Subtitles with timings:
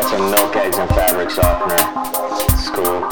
[0.00, 1.76] got some milk, eggs, and fabric softener.
[2.54, 3.04] It's cool.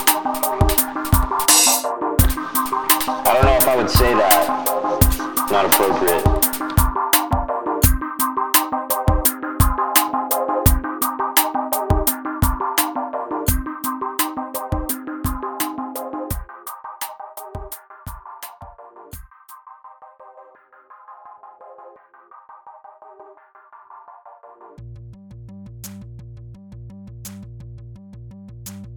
[3.27, 5.49] I don't know if I would say that.
[5.51, 6.38] Not appropriate.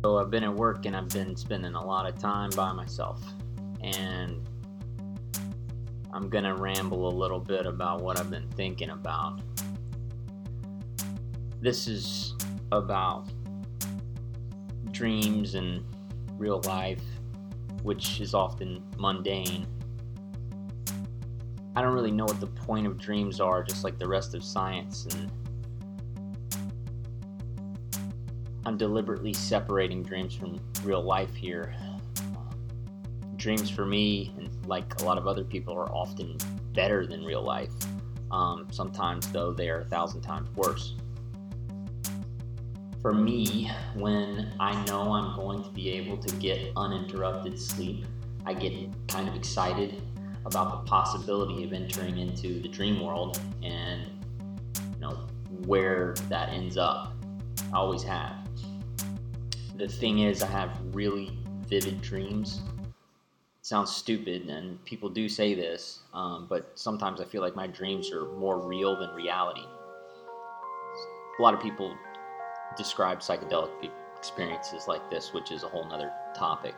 [0.03, 3.23] So I've been at work and I've been spending a lot of time by myself.
[3.81, 4.47] And
[6.11, 9.41] I'm going to ramble a little bit about what I've been thinking about.
[11.61, 12.35] This is
[12.71, 13.29] about
[14.91, 15.85] dreams and
[16.37, 17.03] real life,
[17.83, 19.67] which is often mundane.
[21.75, 24.43] I don't really know what the point of dreams are, just like the rest of
[24.43, 25.31] science, and
[28.65, 31.73] I'm deliberately separating dreams from real life here.
[33.35, 36.37] Dreams for me, and like a lot of other people, are often
[36.73, 37.71] better than real life.
[38.29, 40.95] Um, sometimes, though, they are a thousand times worse.
[43.01, 48.05] For me, when I know I'm going to be able to get uninterrupted sleep,
[48.45, 48.73] I get
[49.07, 50.03] kind of excited
[50.45, 54.03] about the possibility of entering into the dream world and
[54.93, 55.27] you know
[55.65, 57.13] where that ends up.
[57.73, 58.40] I always have
[59.81, 61.31] the thing is, I have really
[61.67, 62.61] vivid dreams.
[62.85, 67.65] It sounds stupid, and people do say this, um, but sometimes I feel like my
[67.65, 69.63] dreams are more real than reality.
[71.39, 71.97] A lot of people
[72.77, 76.75] describe psychedelic experiences like this, which is a whole nother topic.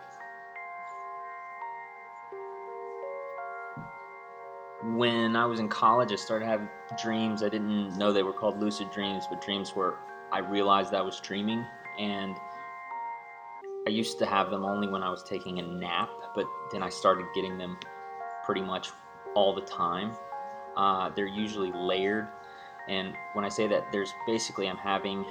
[4.96, 6.70] When I was in college, I started having
[7.02, 7.44] dreams.
[7.44, 9.96] I didn't know they were called lucid dreams, but dreams where
[10.32, 11.66] I realized I was dreaming
[12.00, 12.36] and
[13.86, 16.90] I used to have them only when I was taking a nap, but then I
[16.90, 17.78] started getting them
[18.46, 18.90] pretty much
[19.36, 20.16] all the time.
[20.78, 22.30] Uh, they're usually layered,
[22.88, 25.26] and when I say that, there's basically I'm having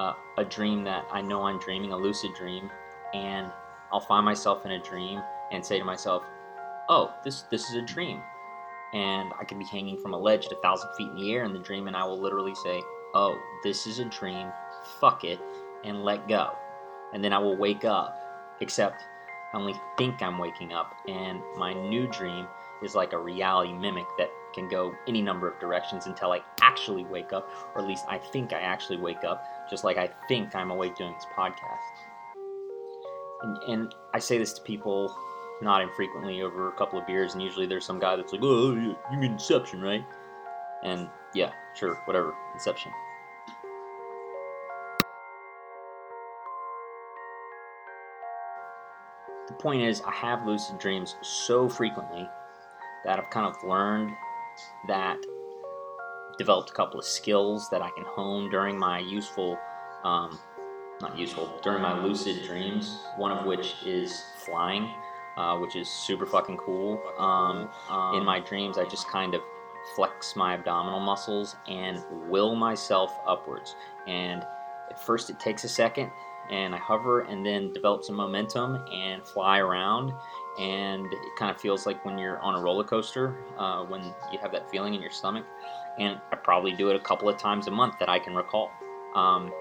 [0.00, 2.70] uh, a dream that I know I'm dreaming, a lucid dream,
[3.14, 3.52] and
[3.92, 5.22] I'll find myself in a dream
[5.52, 6.24] and say to myself,
[6.88, 8.20] "Oh, this this is a dream,"
[8.92, 11.52] and I could be hanging from a ledge a thousand feet in the air in
[11.52, 12.82] the dream, and I will literally say,
[13.14, 14.50] "Oh, this is a dream.
[15.00, 15.38] Fuck it,"
[15.84, 16.50] and let go
[17.12, 18.16] and then I will wake up,
[18.60, 19.02] except
[19.52, 22.46] I only think I'm waking up, and my new dream
[22.82, 27.04] is like a reality mimic that can go any number of directions until I actually
[27.04, 30.54] wake up, or at least I think I actually wake up, just like I think
[30.54, 31.78] I'm awake doing this podcast.
[33.42, 35.14] And, and I say this to people
[35.60, 38.74] not infrequently over a couple of beers, and usually there's some guy that's like, "Oh,
[38.74, 40.04] you mean Inception, right?"
[40.84, 42.92] And yeah, sure, whatever, Inception.
[49.58, 52.28] Point is, I have lucid dreams so frequently
[53.04, 54.10] that I've kind of learned
[54.86, 55.18] that,
[56.38, 59.58] developed a couple of skills that I can hone during my useful,
[60.04, 60.38] um,
[61.00, 63.00] not useful, during my lucid dreams.
[63.16, 64.88] One of which is flying,
[65.36, 67.02] uh, which is super fucking cool.
[67.18, 67.68] Um,
[68.16, 69.40] in my dreams, I just kind of
[69.96, 73.74] flex my abdominal muscles and will myself upwards.
[74.06, 74.44] And
[74.90, 76.10] at first, it takes a second
[76.50, 80.12] and I hover and then develop some momentum and fly around.
[80.58, 84.38] And it kind of feels like when you're on a roller coaster, uh, when you
[84.40, 85.44] have that feeling in your stomach.
[85.98, 88.70] And I probably do it a couple of times a month that I can recall.
[89.14, 89.52] Um,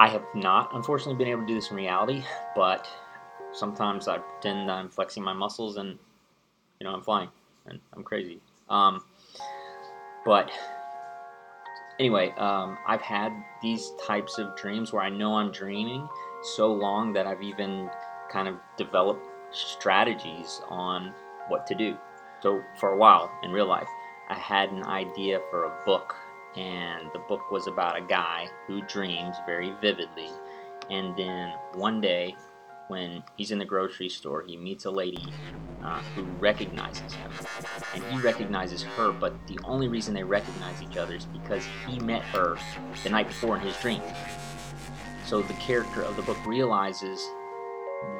[0.00, 2.24] I have not, unfortunately, been able to do this in reality,
[2.56, 2.88] but
[3.52, 5.98] sometimes I pretend I'm flexing my muscles and,
[6.80, 7.28] you know, I'm flying
[7.66, 8.40] and I'm crazy.
[8.68, 9.04] Um,
[10.24, 10.50] but
[12.02, 13.32] anyway, um, I've had
[13.62, 16.08] these types of dreams where I know I'm dreaming
[16.42, 17.88] so long that I've even
[18.28, 21.14] kind of developed strategies on
[21.46, 21.96] what to do.
[22.40, 23.86] So for a while in real life,
[24.28, 26.16] I had an idea for a book,
[26.56, 30.30] and the book was about a guy who dreams very vividly.
[30.90, 32.34] And then one day,
[32.88, 35.32] when he's in the grocery store, he meets a lady
[35.84, 37.30] uh, who recognizes him.
[37.94, 41.98] And he recognizes her, but the only reason they recognize each other is because he
[42.00, 42.56] met her
[43.02, 44.02] the night before in his dream.
[45.26, 47.26] So the character of the book realizes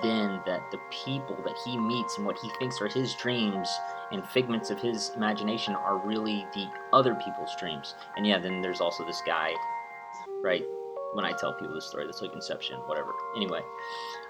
[0.02, 3.68] then that the people that he meets and what he thinks are his dreams
[4.12, 7.94] and figments of his imagination are really the other people's dreams.
[8.16, 9.52] And yeah, then there's also this guy,
[10.42, 10.64] right?
[11.12, 12.06] when I tell people this story.
[12.06, 13.12] That's like Inception, whatever.
[13.36, 13.60] Anyway,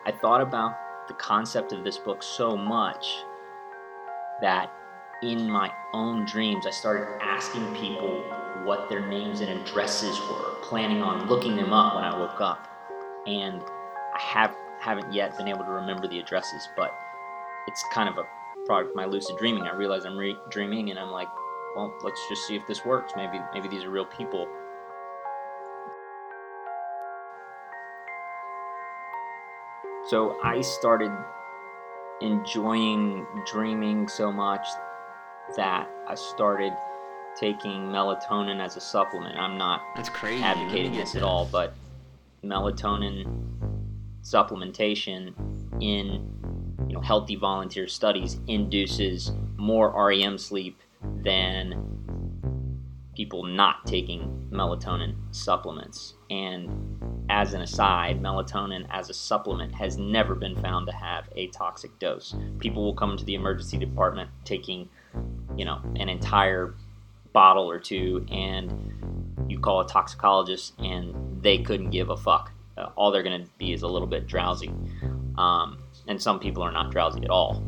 [0.04, 3.06] I thought about the concept of this book so much
[4.40, 4.72] that
[5.22, 8.24] in my own dreams, I started asking people
[8.64, 12.68] what their names and addresses were, planning on looking them up when I woke up.
[13.26, 16.92] And I have haven't yet been able to remember the addresses, but
[17.68, 18.26] it's kind of a
[18.66, 19.62] product of my lucid dreaming.
[19.68, 21.28] I realize I'm re- dreaming, and I'm like,
[21.76, 23.12] well, let's just see if this works.
[23.16, 24.48] Maybe maybe these are real people.
[30.08, 31.12] So I started
[32.20, 34.66] enjoying dreaming so much
[35.56, 36.72] that I started
[37.38, 39.36] taking melatonin as a supplement.
[39.38, 40.42] I'm not That's crazy.
[40.42, 41.74] advocating this at all, but
[42.44, 43.24] melatonin
[44.22, 45.34] supplementation
[45.80, 46.28] in
[46.88, 50.80] you know healthy volunteer studies induces more REM sleep
[51.24, 51.74] than
[53.16, 56.14] people not taking melatonin supplements.
[56.32, 61.48] And as an aside, melatonin as a supplement has never been found to have a
[61.48, 62.34] toxic dose.
[62.58, 64.88] People will come into the emergency department taking,
[65.58, 66.74] you know, an entire
[67.34, 68.72] bottle or two, and
[69.46, 72.50] you call a toxicologist, and they couldn't give a fuck.
[72.78, 74.72] Uh, all they're going to be is a little bit drowsy.
[75.36, 77.62] Um, and some people are not drowsy at all.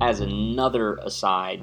[0.00, 1.62] As another aside,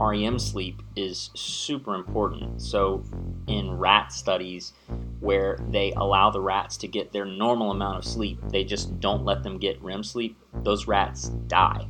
[0.00, 2.62] REM sleep is super important.
[2.62, 3.04] So,
[3.46, 4.72] in rat studies
[5.20, 9.24] where they allow the rats to get their normal amount of sleep, they just don't
[9.24, 11.88] let them get REM sleep, those rats die.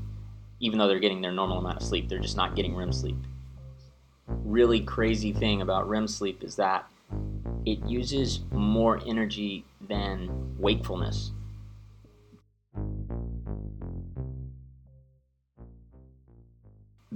[0.61, 3.19] Even though they're getting their normal amount of sleep, they're just not getting REM sleep.
[4.27, 6.89] Really crazy thing about REM sleep is that
[7.67, 11.33] it uses more energy than wakefulness.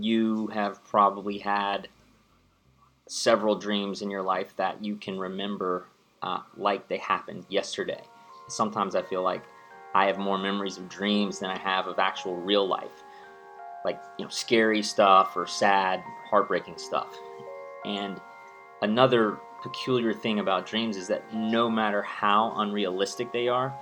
[0.03, 1.87] You have probably had
[3.07, 5.87] several dreams in your life that you can remember
[6.23, 8.03] uh, like they happened yesterday.
[8.49, 9.45] Sometimes I feel like
[9.95, 13.05] I have more memories of dreams than I have of actual real life,
[13.85, 17.17] like you know, scary stuff or sad, heartbreaking stuff.
[17.85, 18.21] And
[18.81, 23.73] another peculiar thing about dreams is that no matter how unrealistic they are,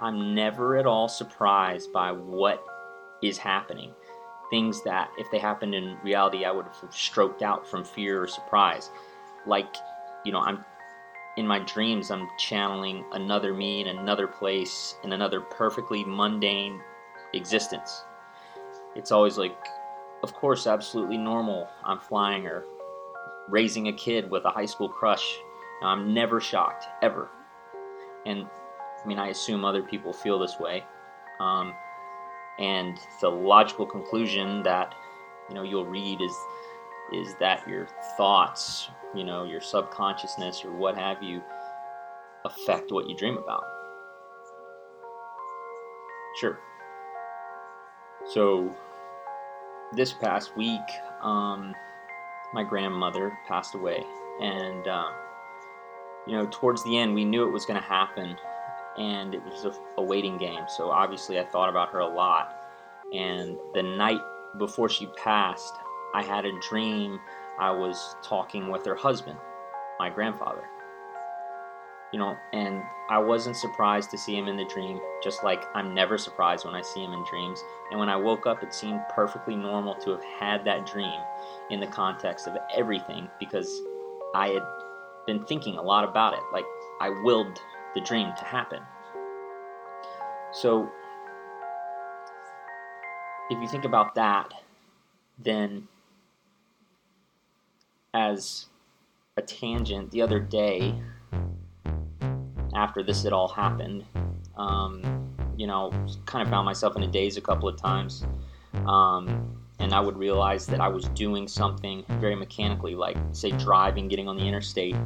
[0.00, 2.66] I'm never at all surprised by what
[3.22, 3.92] is happening.
[4.50, 8.26] Things that, if they happened in reality, I would have stroked out from fear or
[8.26, 8.90] surprise.
[9.46, 9.76] Like,
[10.24, 10.64] you know, I'm
[11.36, 16.80] in my dreams, I'm channeling another me in another place, in another perfectly mundane
[17.32, 18.04] existence.
[18.96, 19.56] It's always like,
[20.22, 21.68] of course, absolutely normal.
[21.84, 22.64] I'm flying or
[23.48, 25.24] raising a kid with a high school crush.
[25.82, 27.30] I'm never shocked, ever.
[28.26, 28.46] And
[29.02, 30.84] I mean, I assume other people feel this way.
[31.38, 31.72] Um,
[32.58, 34.94] and the logical conclusion that
[35.48, 36.34] you know you'll read is
[37.12, 41.42] is that your thoughts, you know, your subconsciousness or what have you,
[42.44, 43.64] affect what you dream about.
[46.38, 46.60] Sure.
[48.32, 48.74] So
[49.92, 50.80] this past week,
[51.22, 51.74] um,
[52.54, 54.04] my grandmother passed away,
[54.40, 55.10] and uh,
[56.26, 58.36] you know, towards the end, we knew it was going to happen,
[59.00, 60.64] and it was a, a waiting game.
[60.76, 62.54] So obviously, I thought about her a lot.
[63.14, 64.20] And the night
[64.58, 65.72] before she passed,
[66.14, 67.18] I had a dream.
[67.58, 69.38] I was talking with her husband,
[69.98, 70.64] my grandfather.
[72.12, 75.94] You know, and I wasn't surprised to see him in the dream, just like I'm
[75.94, 77.62] never surprised when I see him in dreams.
[77.90, 81.20] And when I woke up, it seemed perfectly normal to have had that dream
[81.70, 83.80] in the context of everything because
[84.34, 84.62] I had
[85.26, 86.40] been thinking a lot about it.
[86.52, 86.64] Like,
[87.00, 87.60] I willed
[87.94, 88.80] the dream to happen.
[90.52, 90.90] So,
[93.50, 94.52] if you think about that,
[95.38, 95.88] then
[98.14, 98.66] as
[99.36, 100.94] a tangent, the other day,
[102.74, 104.04] after this had all happened,
[104.56, 105.90] um, you know,
[106.26, 108.24] kind of found myself in a daze a couple of times.
[108.86, 114.08] Um, and I would realize that I was doing something very mechanically, like, say, driving,
[114.08, 114.96] getting on the interstate,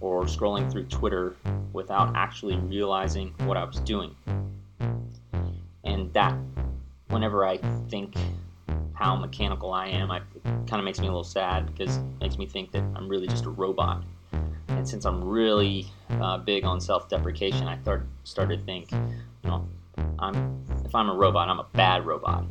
[0.00, 1.34] or scrolling through Twitter
[1.72, 4.14] without actually realizing what I was doing.
[5.84, 6.36] And that,
[7.08, 8.14] whenever I think
[8.94, 12.04] how mechanical I am, I, it kind of makes me a little sad because it
[12.20, 14.02] makes me think that I'm really just a robot.
[14.68, 19.68] And since I'm really uh, big on self-deprecation, I thought, started to think, you know,
[20.18, 22.44] I'm if I'm a robot, I'm a bad robot.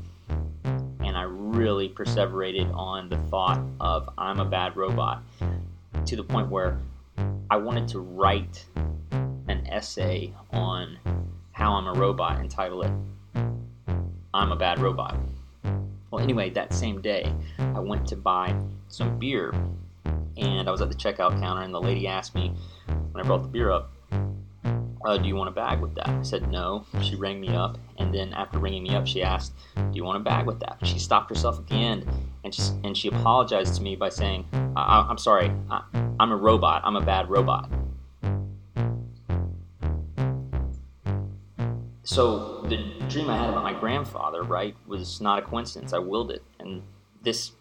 [0.63, 5.23] And I really perseverated on the thought of I'm a bad robot
[6.05, 6.79] to the point where
[7.49, 8.65] I wanted to write
[9.11, 10.97] an essay on
[11.51, 12.91] how I'm a robot and title it
[14.33, 15.15] I'm a Bad Robot.
[16.09, 18.55] Well, anyway, that same day, I went to buy
[18.87, 19.53] some beer
[20.37, 22.51] and I was at the checkout counter, and the lady asked me
[23.11, 23.91] when I brought the beer up,
[25.05, 26.09] uh, Do you want a bag with that?
[26.09, 26.85] I said, No.
[27.01, 30.17] She rang me up, and then after ringing me up, she asked, Do you want
[30.17, 30.79] a bag with that?
[30.83, 32.07] She stopped herself at the end
[32.43, 35.83] and she, and she apologized to me by saying, I, am sorry, I,
[36.19, 36.81] I'm a robot.
[36.85, 37.69] I'm a bad robot.
[42.03, 42.77] So the
[43.09, 45.93] dream I had about my grandfather, right, was not a coincidence.
[45.93, 46.83] I willed it, and
[47.23, 47.53] this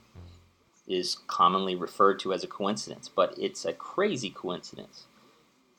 [0.87, 5.07] is commonly referred to as a coincidence, but it's a crazy coincidence.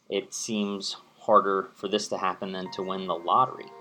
[0.09, 3.71] It seems harder for this to happen than to win the lottery.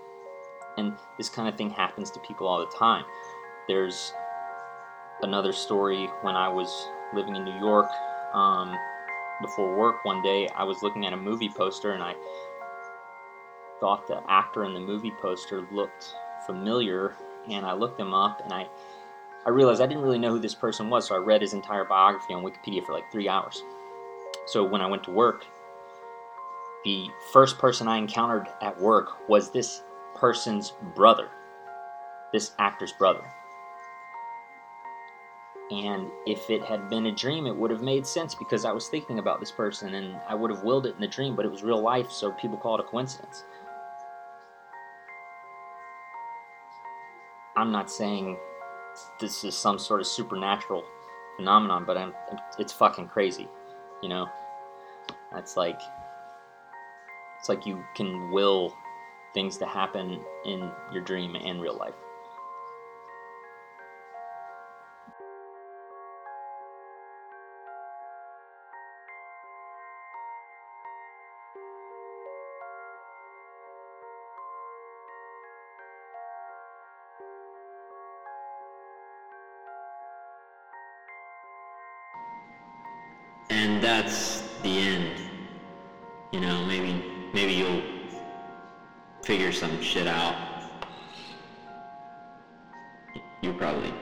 [0.76, 3.04] And this kind of thing happens to people all the time.
[3.68, 4.12] There's
[5.22, 7.90] another story when I was living in New York
[8.34, 8.74] um,
[9.40, 10.48] before work one day.
[10.54, 12.14] I was looking at a movie poster and I
[13.80, 16.14] thought the actor in the movie poster looked
[16.46, 17.16] familiar,
[17.48, 18.68] and I looked him up and I
[19.44, 21.84] I realized I didn't really know who this person was, so I read his entire
[21.84, 23.62] biography on Wikipedia for like three hours.
[24.46, 25.44] So when I went to work,
[26.84, 29.82] the first person I encountered at work was this
[30.14, 31.28] person's brother,
[32.32, 33.24] this actor's brother.
[35.72, 38.88] And if it had been a dream, it would have made sense because I was
[38.88, 41.50] thinking about this person and I would have willed it in the dream, but it
[41.50, 43.44] was real life, so people call it a coincidence.
[47.56, 48.36] I'm not saying
[49.18, 50.84] this is some sort of supernatural
[51.36, 52.12] phenomenon, but I'm,
[52.58, 53.48] it's fucking crazy,
[54.02, 54.28] you know.
[55.36, 55.80] It's like
[57.38, 58.76] it's like you can will
[59.32, 61.94] things to happen in your dream and real life.
[84.62, 85.20] The end.
[86.32, 87.02] You know, maybe
[87.34, 87.82] maybe you'll
[89.22, 90.36] figure some shit out.
[93.42, 93.92] You probably,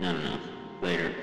[0.00, 0.38] no, no, no,
[0.82, 1.14] later.